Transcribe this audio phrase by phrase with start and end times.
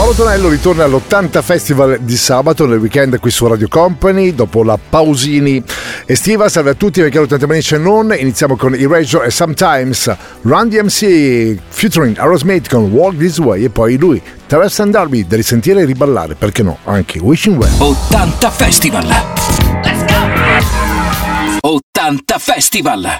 [0.00, 4.78] Paolo Tonello ritorna all'80 Festival di sabato nel weekend qui su Radio Company dopo la
[4.78, 5.62] Pausini
[6.06, 6.48] estiva.
[6.48, 8.16] Salve a tutti perché l'80 Manice non.
[8.18, 10.10] Iniziamo con i Reggio e Sometimes
[10.40, 15.36] Run DMC featuring Aerosmith con Walk This Way e poi lui, Terrence and Darby, da
[15.36, 17.70] risentire e riballare, perché no, anche Wishing Well.
[17.76, 19.06] 80 Festival!
[19.84, 20.04] Let's
[21.60, 21.68] go!
[21.68, 23.16] 80 Festival!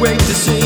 [0.00, 0.65] wait to see.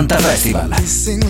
[0.00, 1.29] Atlanta Festival.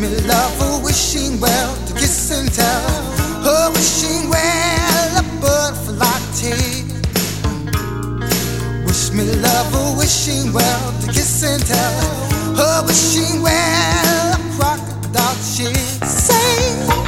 [0.00, 2.84] me love for wishing well to kiss and tell.
[3.44, 6.84] Oh, wishing well, a bird for latte.
[8.86, 12.00] Wish me love for wishing well to kiss and tell.
[12.56, 15.76] Oh, wishing well, a crocodile shit.
[16.06, 17.07] Say.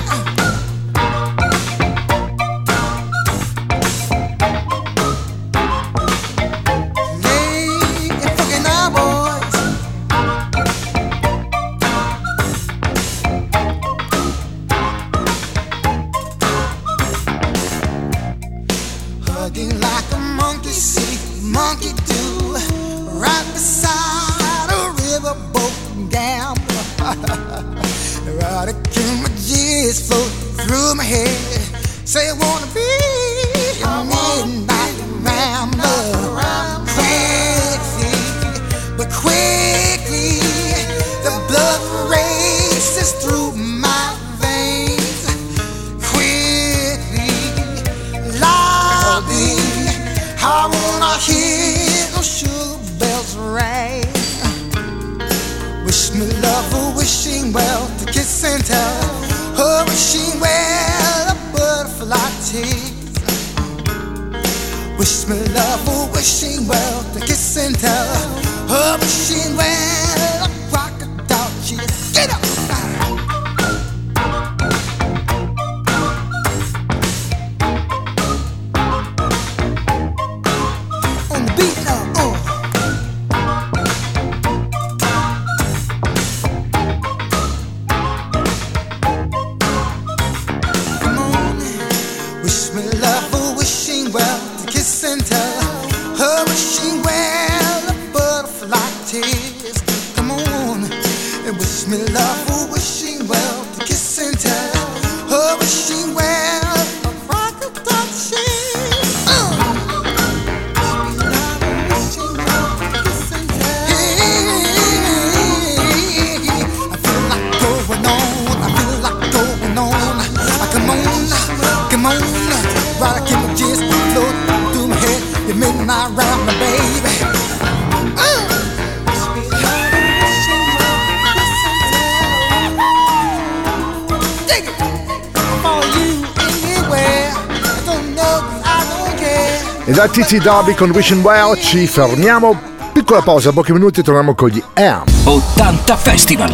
[140.01, 142.59] da TT Dobby con Wishing Well ci fermiamo.
[142.91, 146.51] Piccola pausa, pochi minuti e torniamo con gli AM 80 Festival.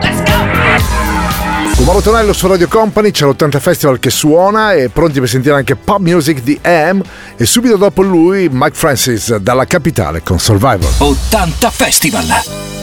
[0.00, 1.74] Let's go!
[1.76, 5.54] Con Mauro Tonello su Radio Company c'è l'80 Festival che suona e pronti per sentire
[5.54, 7.02] anche pop music di AM
[7.36, 10.88] e subito dopo lui Mike Francis dalla capitale con Survivor.
[10.96, 12.81] 80 Festival.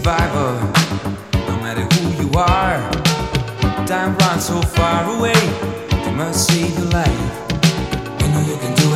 [0.00, 0.54] survivor,
[1.46, 2.90] no matter who you are.
[3.86, 5.34] Time runs so far away,
[6.04, 7.22] you must save your life.
[8.20, 8.89] You know you can do it.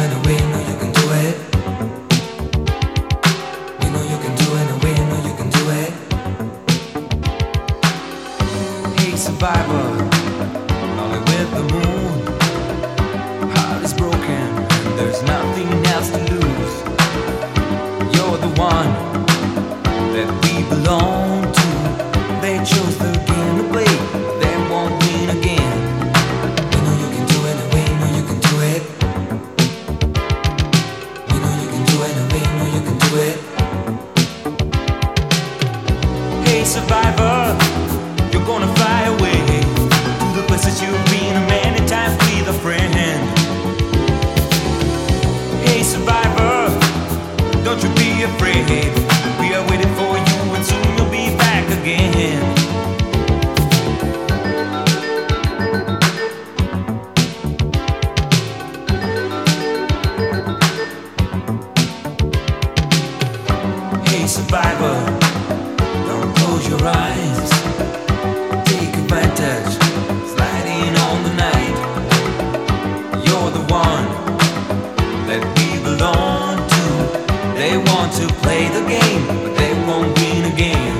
[77.64, 80.94] They want to play the game, but they won't win again.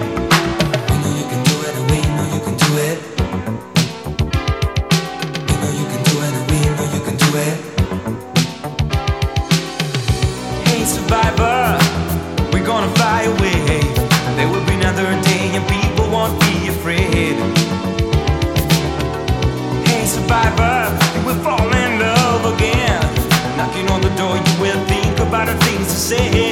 [0.89, 2.99] We know you can do it, and we know you can do it.
[5.47, 7.57] We know you can do it, and we know you can do it.
[10.65, 11.77] Hey, survivor,
[12.51, 13.83] we're gonna fly away.
[14.37, 17.37] There will be another day, and people won't be afraid.
[19.85, 20.77] Hey, survivor,
[21.27, 23.05] we'll fall in love again.
[23.59, 26.44] Knocking on the door, you will think about the things to say.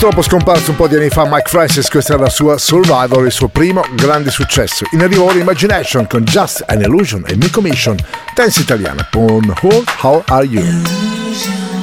[0.00, 3.32] Purtroppo scomparso un po' di anni fa Mike Francis, questa era la sua Survivor, il
[3.32, 4.84] suo primo grande successo.
[4.92, 7.96] In arrivo ora Imagination con Just an Illusion e Mi Commission,
[8.32, 11.77] Tense Italiana con Who, How Are You?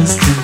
[0.00, 0.39] understand.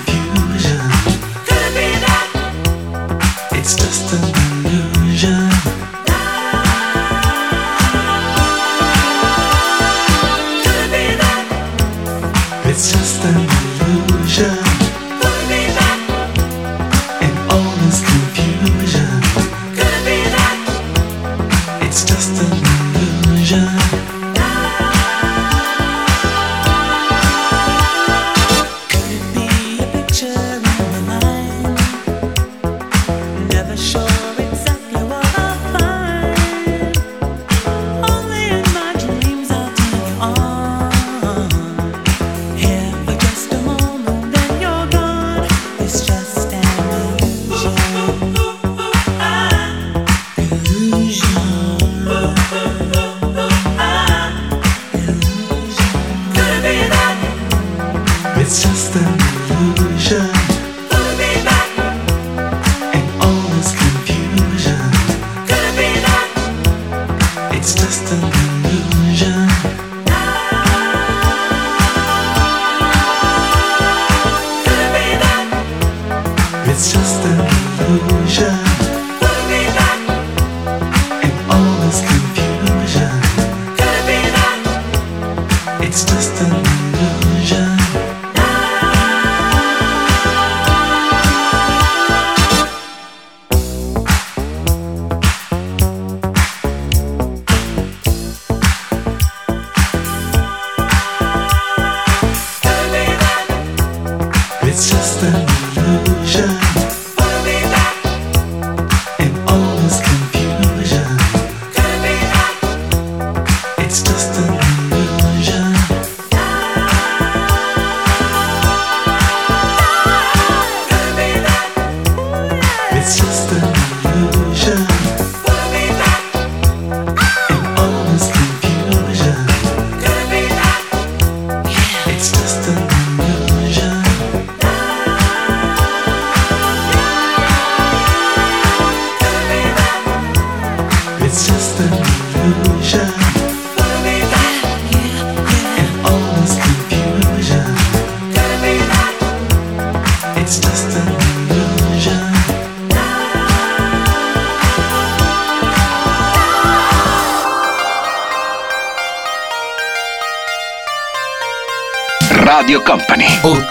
[86.17, 86.49] distant
[86.97, 87.76] illusion.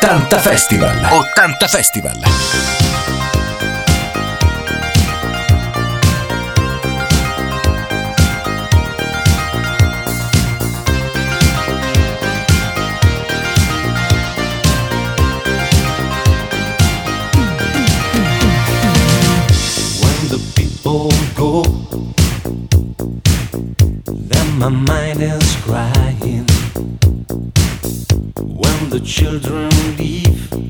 [0.02, 2.16] 80 Festival 80 Festival
[24.58, 25.95] my mind is crying.
[28.98, 30.65] The children leave,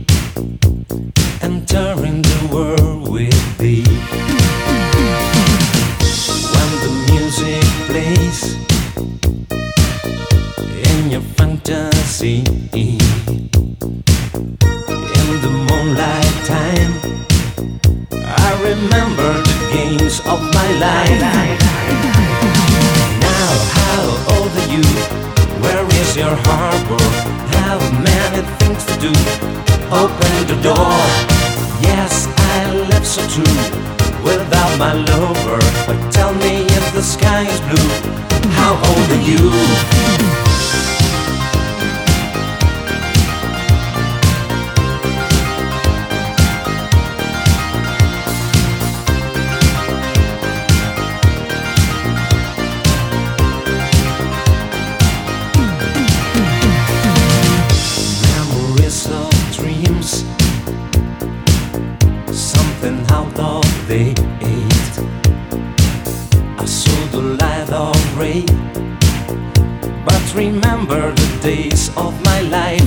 [70.05, 72.83] but remember the days of my life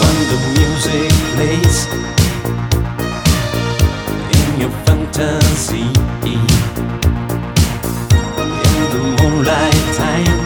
[0.00, 1.86] when the music plays
[4.36, 5.88] in your fantasy.
[8.70, 10.40] In the moonlight time.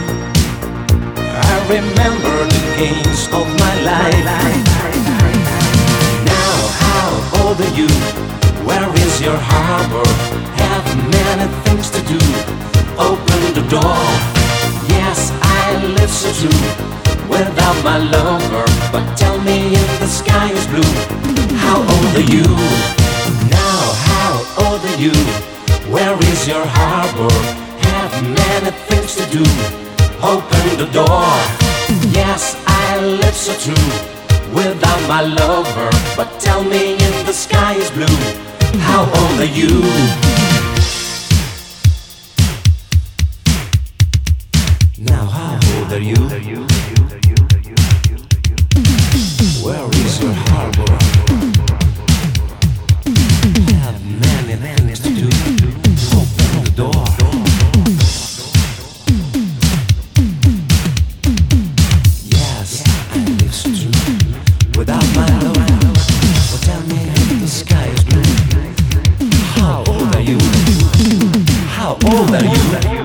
[1.17, 4.25] I remember the games of my life.
[6.25, 7.89] Now, how old are you?
[8.67, 10.54] Where is your harbor?
[10.75, 12.19] Have many things to do.
[12.99, 13.95] Open the door.
[14.91, 16.63] Yes, I live so true
[17.31, 18.65] without my lover.
[18.91, 20.91] But tell me if the sky is blue.
[21.63, 22.43] How old are you?
[23.47, 23.79] Now,
[24.11, 24.33] how
[24.63, 25.15] old are you?
[25.87, 27.33] Where is your harbor?
[27.87, 29.45] Have many things to do.
[30.19, 31.31] Open the door.
[32.11, 33.91] Yes, I live so true
[34.53, 35.89] without my lover.
[36.17, 38.19] But tell me if the sky is blue.
[38.89, 40.34] How old are you?
[45.05, 46.15] Now, how old are you?
[49.63, 50.91] Where is your harbor?
[53.81, 55.27] Have many things to do.
[56.17, 57.05] Open the door.
[62.25, 65.53] Yes, I live true without my love.
[66.51, 67.05] But tell me
[67.39, 68.23] the sky is blue.
[69.53, 70.39] How old are you?
[71.67, 73.04] How old are you?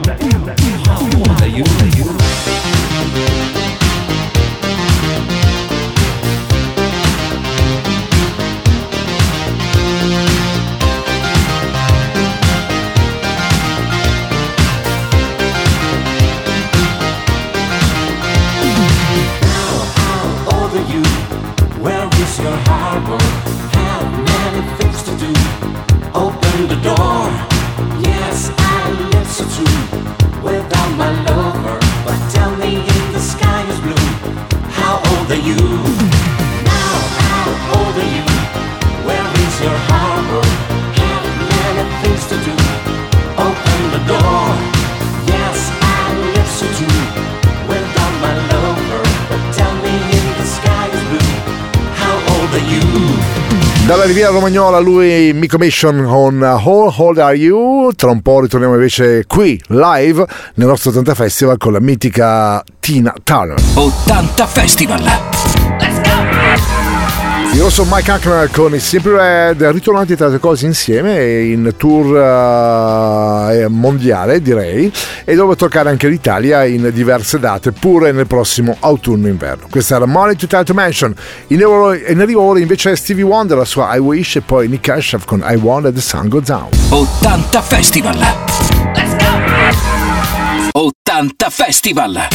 [54.21, 57.91] Silvia Romagnola, lui mi commission con uh, How Old Are You?
[57.95, 63.15] Tra un po' ritorniamo invece qui, live, nel nostro 80 Festival con la mitica Tina
[63.25, 63.59] Turner.
[63.77, 65.50] 80 Festival!
[67.55, 72.07] Io sono Mike Hackner con il Simply Red, ritornati tra le cose insieme in tour
[72.07, 74.91] uh, mondiale direi
[75.25, 79.67] e dove toccare anche l'Italia in diverse date pure nel prossimo autunno-inverno.
[79.69, 81.13] Questa era Money to Tell to Mention,
[81.49, 84.69] in, Euro, in arrivo ora invece è Stevie Wonder, la sua I Wish e poi
[84.69, 86.69] Nick Ashev con I Want and the Sun Goes Down.
[86.91, 88.17] 80 Festival!
[88.95, 89.17] Let's
[90.73, 90.81] go!
[90.81, 92.29] 80 Festival!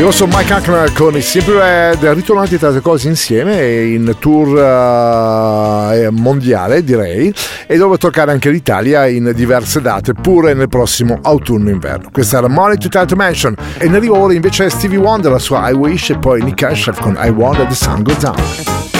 [0.00, 4.48] Io sono Mike Hackner con i Simple Red, ritornati tra le cose insieme in tour
[4.48, 7.30] uh, mondiale direi
[7.66, 12.08] e dove toccare anche l'Italia in diverse date pure nel prossimo autunno-inverno.
[12.10, 15.68] Questa era Money to Title Mansion e ne arriva ora invece Stevie Wonder la sua
[15.68, 18.99] I Wish e poi Nick Ashraf con I Wonder the Sun Goes Down.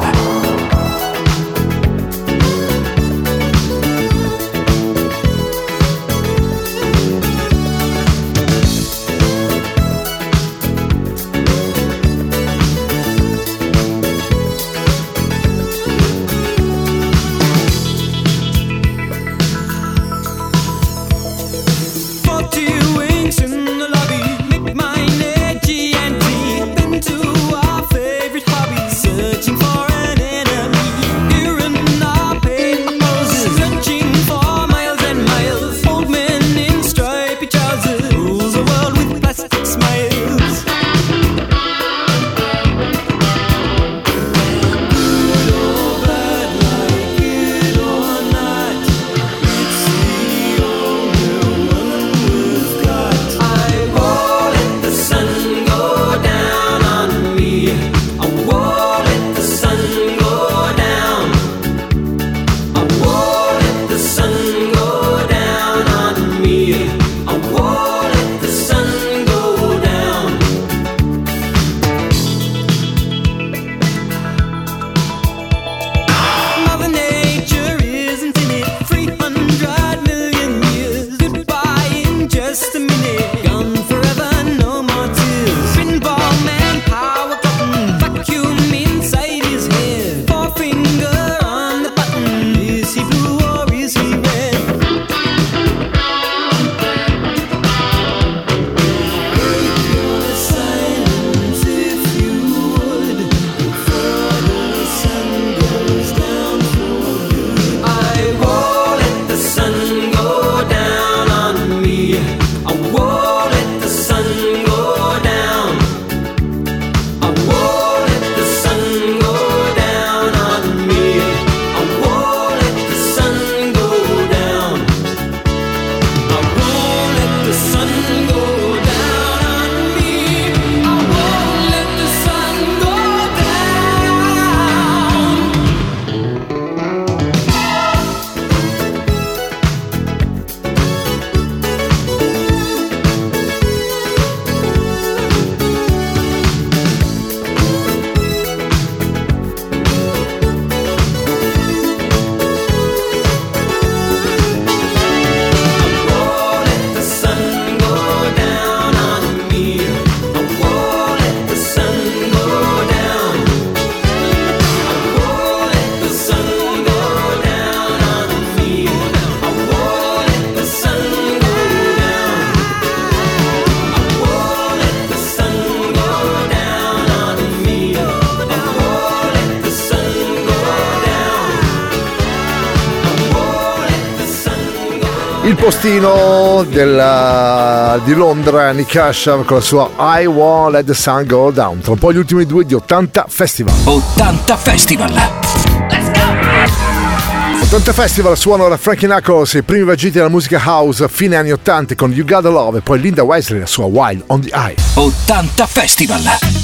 [185.81, 191.49] Celestino della, di Londra, Nick Asher con la sua I Won't Let the Sun Go
[191.49, 191.79] Down.
[191.79, 193.73] Tra un po' gli ultimi due di 80 Festival.
[193.85, 195.11] 80 Festival!
[195.11, 197.63] Let's go!
[197.63, 201.51] 80 Festival suonano da Frankie Knuckles, i primi vagiti della musica house a fine anni
[201.51, 204.75] 80 con You Gotta Love e poi Linda Wesley la sua Wild on the Eye.
[204.93, 206.60] 80 Festival!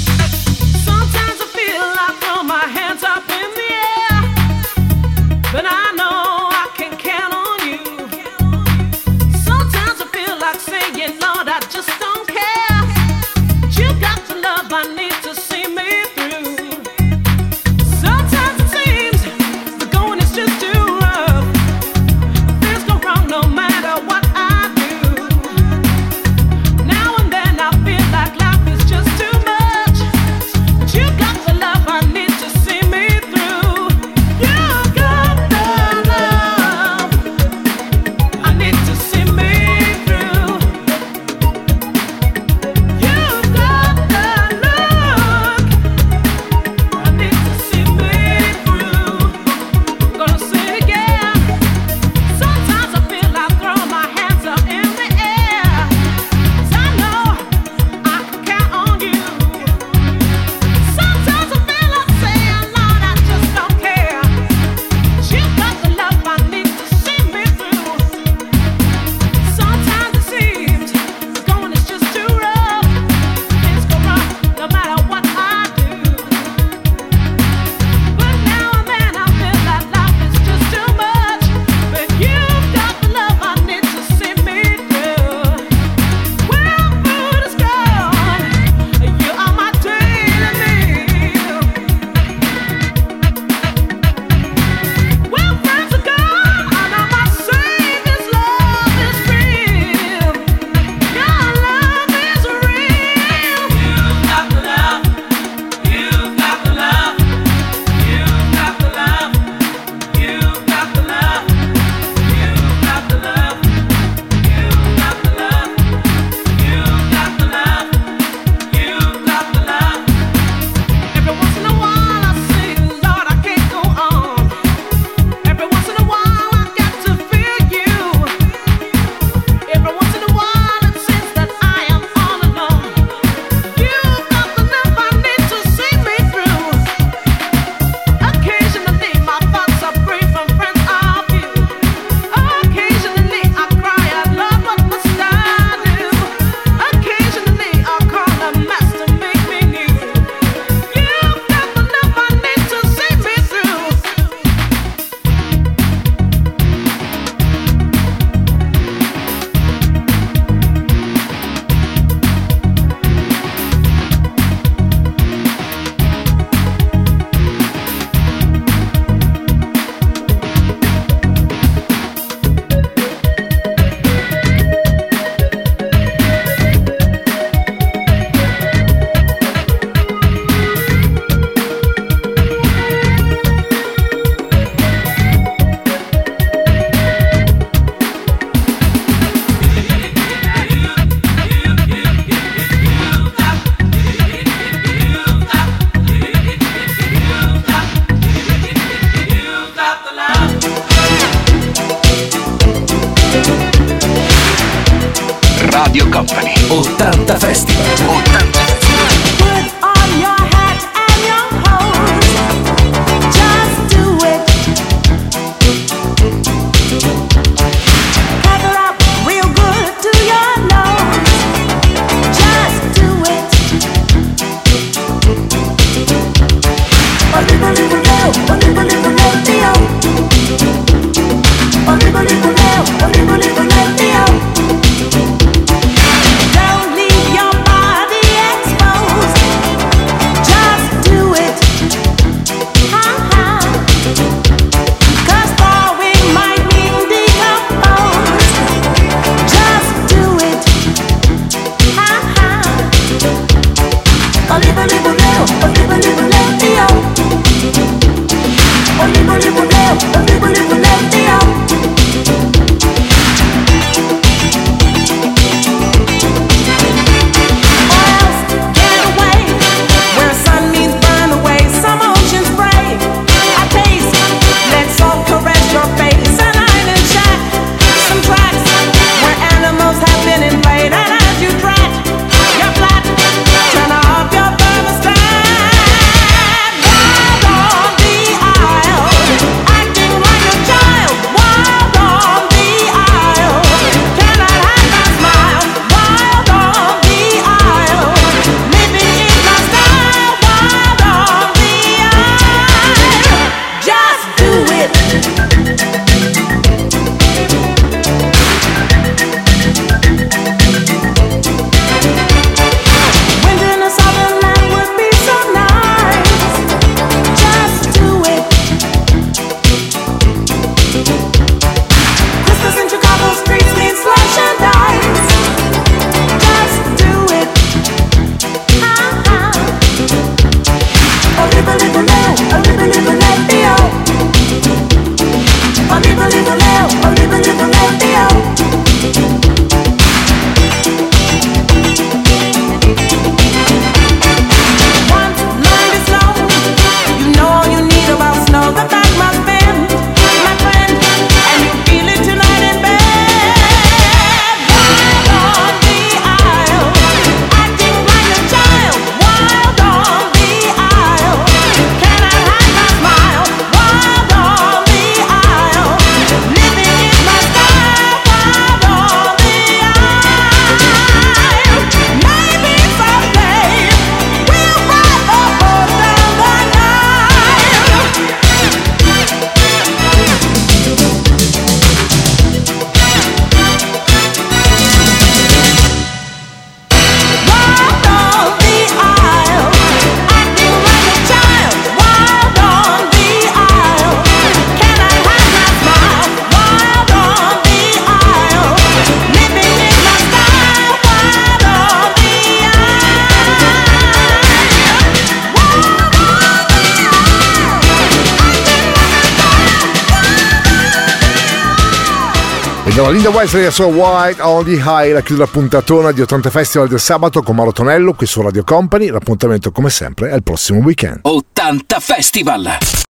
[412.98, 416.20] Andiamo Linda Wesley e la sua White on the High, la chiude la puntatona di
[416.20, 419.08] 80 Festival del sabato con Maro Tonello qui su Radio Company.
[419.08, 421.20] L'appuntamento come sempre è il prossimo weekend.
[421.22, 423.06] 80 Festival!